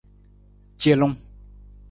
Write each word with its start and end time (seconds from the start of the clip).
Celung. 0.79 1.15